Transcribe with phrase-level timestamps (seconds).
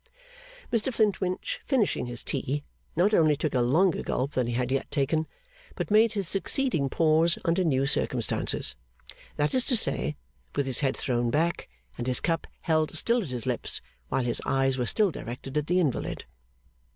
[0.73, 2.63] Mr Flintwinch, finishing his tea,
[2.95, 5.25] not only took a longer gulp than he had taken yet,
[5.75, 8.75] but made his succeeding pause under new circumstances:
[9.35, 10.15] that is to say,
[10.55, 11.69] with his head thrown back
[11.99, 13.79] and his cup held still at his lips,
[14.09, 16.25] while his eyes were still directed at the invalid.